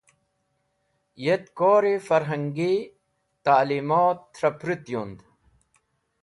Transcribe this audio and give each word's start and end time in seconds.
Yet 1.25 1.45
kor-e 1.57 1.93
farhangi 2.07 2.73
ta’limot 3.45 4.19
trẽ 4.35 4.55
pũrũt 4.59 4.85
yund. 4.93 5.19